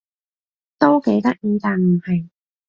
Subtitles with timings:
[0.79, 2.27] 都幾得意但唔係